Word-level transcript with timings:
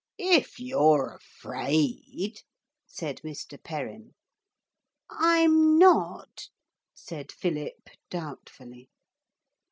'If 0.17 0.59
you're 0.59 1.13
afraid,' 1.13 2.41
said 2.87 3.17
Mr. 3.23 3.61
Perrin. 3.63 4.15
'I'm 5.11 5.77
not,' 5.77 6.49
said 6.95 7.31
Philip 7.31 7.87
doubtfully. 8.09 8.89